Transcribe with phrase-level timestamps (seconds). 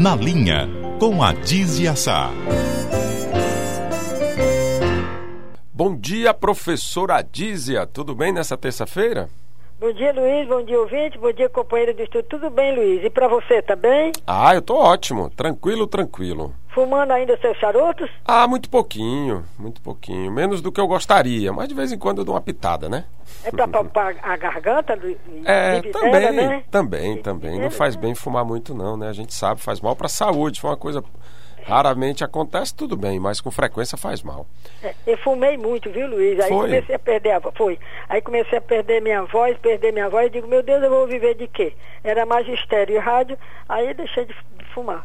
[0.00, 0.68] Na Linha,
[1.00, 2.30] com a Dizia Sá.
[5.74, 7.84] Bom dia, professora Adízia.
[7.84, 9.28] Tudo bem nessa terça-feira?
[9.80, 10.46] Bom dia, Luiz.
[10.46, 11.18] Bom dia, ouvinte.
[11.18, 12.22] Bom dia, companheiro do estudo.
[12.28, 13.04] Tudo bem, Luiz?
[13.04, 14.12] E para você, tá bem?
[14.24, 15.30] Ah, eu tô ótimo.
[15.30, 16.54] Tranquilo, tranquilo.
[16.78, 18.08] Fumando ainda seus charutos?
[18.24, 19.44] Ah, muito pouquinho.
[19.58, 20.30] Muito pouquinho.
[20.30, 21.52] Menos do que eu gostaria.
[21.52, 23.04] Mas de vez em quando eu dou uma pitada, né?
[23.42, 25.16] É pra palpar a garganta, Luiz?
[25.44, 26.62] É, também, né?
[26.70, 27.58] também, também.
[27.58, 29.08] Não faz bem fumar muito, não, né?
[29.08, 30.60] A gente sabe, faz mal pra saúde.
[30.60, 31.02] Foi uma coisa.
[31.64, 34.46] Raramente acontece, tudo bem, mas com frequência faz mal.
[34.80, 36.38] É, Eu fumei muito, viu, Luiz?
[36.38, 36.68] Aí Foi?
[36.68, 37.54] comecei a perder a voz.
[37.56, 37.78] Foi.
[38.08, 40.28] Aí comecei a perder minha voz, perder minha voz.
[40.28, 41.74] E digo, meu Deus, eu vou viver de quê?
[42.04, 43.36] Era magistério e rádio,
[43.68, 45.04] aí deixei de, de fumar.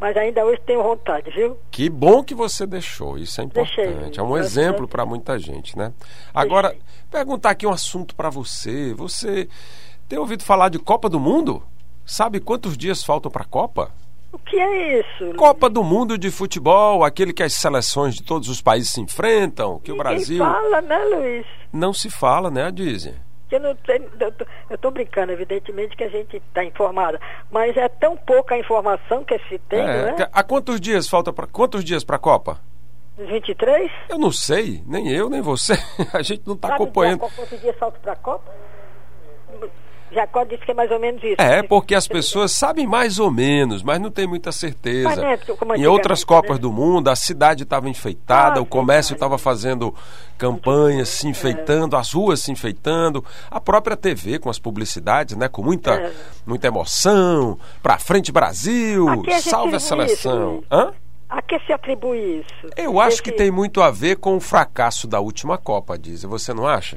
[0.00, 1.56] Mas ainda hoje tenho vontade, viu?
[1.70, 3.86] Que bom que você deixou, isso é Deixei.
[3.86, 4.20] importante.
[4.20, 5.92] É um exemplo para muita gente, né?
[6.32, 6.76] Agora,
[7.10, 8.94] perguntar aqui um assunto para você.
[8.94, 9.48] Você
[10.08, 11.62] tem ouvido falar de Copa do Mundo?
[12.06, 13.90] Sabe quantos dias faltam para a Copa?
[14.32, 15.34] O que é isso?
[15.36, 19.78] Copa do Mundo de futebol, aquele que as seleções de todos os países se enfrentam,
[19.80, 21.46] que o Ninguém Brasil fala, né, Luiz?
[21.72, 23.14] não se fala, né, Dizem?
[23.50, 27.18] Eu não tenho, eu estou brincando, evidentemente que a gente está informada,
[27.50, 30.28] mas é tão pouca a informação que se tem, É, né?
[30.32, 32.60] Há quantos dias falta para quantos dias para a Copa?
[33.16, 33.90] 23?
[34.08, 35.74] Eu não sei, nem eu, nem você.
[36.12, 37.18] A gente não está acompanhando.
[37.18, 38.52] quantos dias falta para a Copa?
[40.12, 41.36] Jacó disse que é mais ou menos isso.
[41.38, 45.08] É, porque as pessoas sabem mais ou menos, mas não tem muita certeza.
[45.08, 46.62] Mas é como em outras antigamente, Copas né?
[46.62, 49.94] do Mundo, a cidade estava enfeitada, Ah, o comércio estava fazendo
[50.36, 55.62] campanhas se enfeitando, as ruas se enfeitando, a própria TV com as publicidades, né, com
[55.62, 56.12] muita, É.
[56.46, 57.58] muita emoção.
[57.82, 60.52] Pra frente Brasil, que salve a isso, seleção.
[60.54, 60.64] Luiz?
[60.70, 60.92] Hã?
[61.28, 62.72] A que se atribui isso?
[62.76, 66.22] Eu acho que Esse- tem muito a ver com o fracasso da última Copa, diz.
[66.22, 66.96] Você não acha?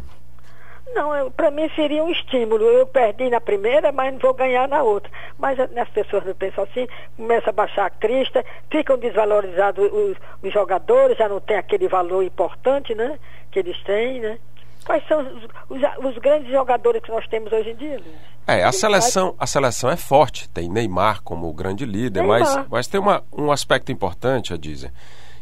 [0.93, 2.63] Não, para mim seria um estímulo.
[2.63, 5.11] Eu perdi na primeira, mas vou ganhar na outra.
[5.39, 10.53] Mas as pessoas não pensam assim, começa a baixar a crista, ficam desvalorizados os, os
[10.53, 13.17] jogadores, já não tem aquele valor importante, né?
[13.51, 14.37] Que eles têm, né?
[14.85, 18.31] Quais são os, os- os grandes jogadores que nós temos hoje em dia, Luiz?
[18.47, 22.99] É, a seleção, a seleção é forte, tem Neymar como grande líder, mas, mas tem
[22.99, 24.91] uma, um aspecto importante a dizer,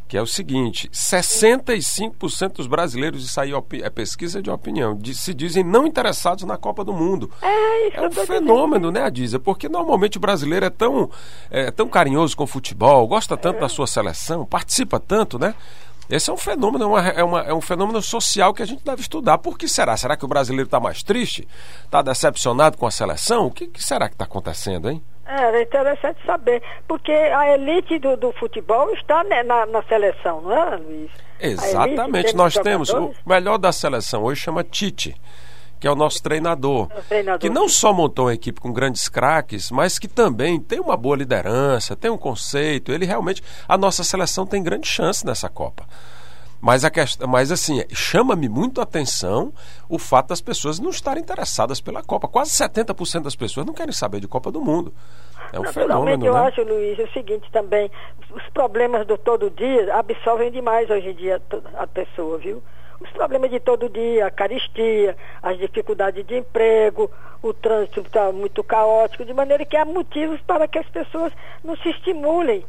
[0.09, 5.13] que é o seguinte: 65% dos brasileiros, isso aí é é pesquisa de opinião, de-
[5.13, 7.29] se dizem não interessados na Copa do Mundo.
[7.41, 9.39] É, É um fenômeno, né, Adízia?
[9.39, 11.09] Porque normalmente o brasileiro é tão,
[11.51, 15.53] é, tão carinhoso com o futebol, gosta tanto da sua seleção, participa tanto, né?
[16.09, 18.83] Esse é um fenômeno, é, uma- é uma- é um fenômeno social que a gente
[18.83, 19.37] deve estudar.
[19.37, 19.95] Por que será?
[19.95, 21.47] Será que o brasileiro está mais triste?
[21.85, 23.45] Está decepcionado com a seleção?
[23.45, 25.03] O que, que será que está acontecendo, hein?
[25.31, 30.51] Era interessante saber, porque a elite do, do futebol está né, na, na seleção, não
[30.51, 31.11] é, Luiz?
[31.39, 32.35] Exatamente.
[32.35, 35.15] Nós temos o melhor da seleção hoje chama Tite,
[35.79, 37.39] que é o nosso treinador, É o treinador.
[37.39, 41.15] que não só montou uma equipe com grandes craques, mas que também tem uma boa
[41.15, 42.91] liderança, tem um conceito.
[42.91, 45.85] Ele realmente a nossa seleção tem grande chance nessa Copa.
[46.61, 49.53] Mas, a questão, mas assim, chama-me muito a atenção
[49.87, 52.27] o fato das pessoas não estarem interessadas pela Copa.
[52.27, 54.93] Quase 70% das pessoas não querem saber de Copa do Mundo.
[55.53, 56.39] É um fenômeno, eu né?
[56.41, 57.89] acho, Luiz, o seguinte também,
[58.29, 61.41] os problemas do todo dia absorvem demais hoje em dia
[61.75, 62.61] a pessoa, viu?
[62.99, 67.09] Os problemas de todo dia, a caristia, as dificuldades de emprego,
[67.41, 71.31] o trânsito está muito caótico, de maneira que há motivos para que as pessoas
[71.63, 72.65] não se estimulem.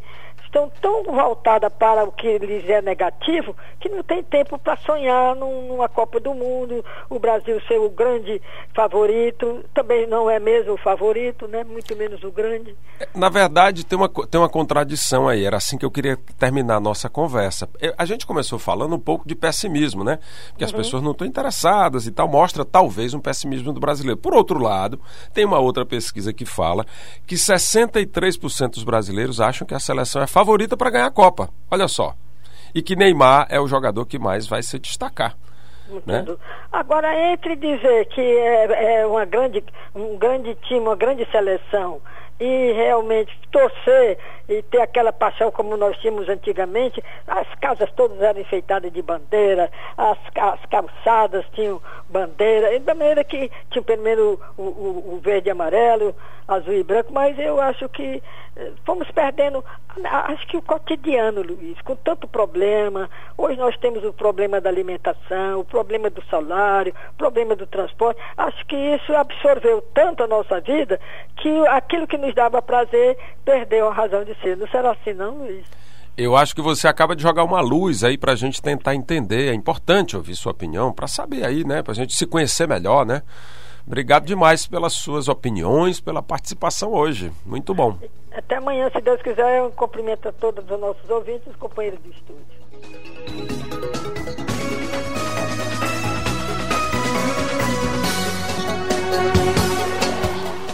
[0.51, 5.37] Estão tão voltadas para o que lhes é negativo que não tem tempo para sonhar
[5.37, 8.43] num- numa Copa do Mundo, o Brasil ser o grande
[8.75, 11.63] favorito, também não é mesmo o favorito, né?
[11.63, 12.75] muito menos o grande.
[13.15, 15.45] Na verdade, tem uma, tem uma contradição aí.
[15.45, 17.69] Era assim que eu queria terminar a nossa conversa.
[17.81, 20.19] Eu- A gente começou falando um pouco de pessimismo, né?
[20.49, 22.27] Porque as pessoas não estão interessadas e tal.
[22.27, 24.19] Mostra talvez um pessimismo do brasileiro.
[24.21, 25.01] Por outro lado,
[25.33, 26.85] tem uma outra pesquisa que fala
[27.25, 30.40] que 63% dos brasileiros acham que a seleção é favorita
[30.77, 31.49] para ganhar a Copa.
[31.71, 32.15] Olha só.
[32.75, 35.37] E que Neymar é o jogador que mais vai se destacar.
[36.07, 36.25] Né?
[36.71, 39.65] Agora, entre dizer que é, é uma grande,
[39.95, 42.01] um grande time, uma grande seleção,
[42.41, 44.19] e realmente torcer
[44.51, 49.71] e ter aquela paixão como nós tínhamos antigamente, as casas todas eram enfeitadas de bandeira,
[49.97, 55.53] as, as calçadas tinham bandeira, da maneira que tinha primeiro o, o- o verde e
[55.53, 56.15] amarelo,
[56.49, 58.21] azul e branco, mas eu acho que
[58.57, 59.65] eh, fomos perdendo,
[60.05, 63.09] acho que o cotidiano, Luiz, com tanto problema.
[63.39, 68.21] Hoje nós temos o problema da alimentação, o problema do salário, o problema do transporte.
[68.37, 70.99] Acho que isso absorveu tanto a nossa vida
[71.37, 74.57] que aquilo que nos dava prazer perdeu a razão de ser.
[74.57, 75.65] Não será assim, não, Luiz?
[76.17, 79.49] Eu acho que você acaba de jogar uma luz aí pra gente tentar entender.
[79.49, 81.83] É importante ouvir sua opinião pra saber aí, né?
[81.83, 83.23] Pra gente se conhecer melhor, né?
[83.87, 87.33] Obrigado demais pelas suas opiniões, pela participação hoje.
[87.45, 87.97] Muito bom.
[88.33, 91.99] Até amanhã, se Deus quiser, eu cumprimento a todos os nossos ouvintes e os companheiros
[92.01, 93.80] do estúdio.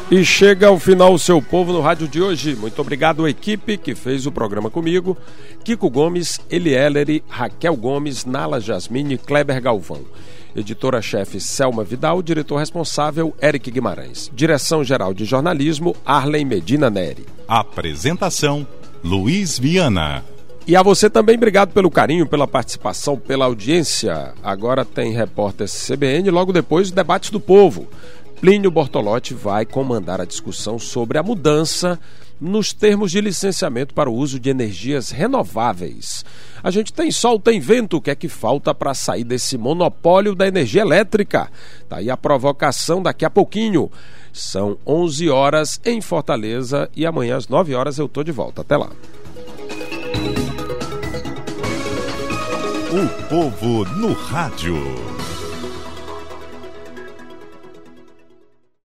[0.09, 2.55] E chega ao final o seu povo no rádio de hoje.
[2.55, 5.17] Muito obrigado à equipe que fez o programa comigo.
[5.65, 10.03] Kiko Gomes, Elieleri, Raquel Gomes, Nala Jasmine, Kleber Galvão.
[10.55, 14.31] Editora-chefe Selma Vidal, diretor responsável Eric Guimarães.
[14.33, 17.27] Direção-geral de jornalismo Arlen Medina Neri.
[17.49, 18.65] Apresentação
[19.03, 20.25] Luiz Viana.
[20.69, 24.33] E a você também, obrigado pelo carinho, pela participação, pela audiência.
[24.43, 27.89] Agora tem repórter CBN, logo depois, debates do povo.
[28.41, 31.99] Plínio Bortolotti vai comandar a discussão sobre a mudança
[32.39, 36.23] nos termos de licenciamento para o uso de energias renováveis.
[36.63, 40.35] A gente tem sol, tem vento, o que é que falta para sair desse monopólio
[40.35, 41.51] da energia elétrica?
[41.89, 43.91] Tá aí a provocação daqui a pouquinho.
[44.33, 48.61] São 11 horas em Fortaleza e amanhã às 9 horas eu tô de volta.
[48.61, 48.91] Até lá.
[52.93, 55.16] O povo no rádio.